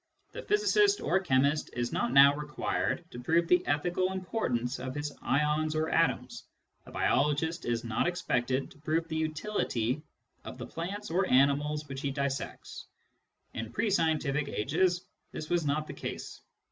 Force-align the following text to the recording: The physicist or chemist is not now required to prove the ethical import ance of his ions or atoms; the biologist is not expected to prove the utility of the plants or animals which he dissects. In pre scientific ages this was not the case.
The 0.31 0.41
physicist 0.41 0.99
or 0.99 1.19
chemist 1.19 1.69
is 1.73 1.93
not 1.93 2.11
now 2.11 2.33
required 2.35 3.05
to 3.11 3.19
prove 3.19 3.47
the 3.47 3.63
ethical 3.67 4.11
import 4.11 4.51
ance 4.53 4.79
of 4.79 4.95
his 4.95 5.13
ions 5.21 5.75
or 5.75 5.89
atoms; 5.91 6.45
the 6.85 6.89
biologist 6.91 7.65
is 7.65 7.83
not 7.83 8.07
expected 8.07 8.71
to 8.71 8.79
prove 8.79 9.07
the 9.07 9.15
utility 9.17 10.01
of 10.43 10.57
the 10.57 10.65
plants 10.65 11.11
or 11.11 11.27
animals 11.27 11.87
which 11.87 12.01
he 12.01 12.09
dissects. 12.09 12.87
In 13.53 13.71
pre 13.71 13.91
scientific 13.91 14.47
ages 14.47 15.05
this 15.33 15.51
was 15.51 15.67
not 15.67 15.85
the 15.85 15.93
case. 15.93 16.41